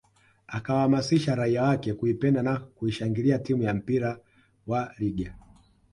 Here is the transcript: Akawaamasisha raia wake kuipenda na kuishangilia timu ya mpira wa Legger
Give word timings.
Akawaamasisha 0.47 1.35
raia 1.35 1.63
wake 1.63 1.93
kuipenda 1.93 2.43
na 2.43 2.59
kuishangilia 2.59 3.39
timu 3.39 3.63
ya 3.63 3.73
mpira 3.73 4.19
wa 4.67 4.93
Legger 4.99 5.33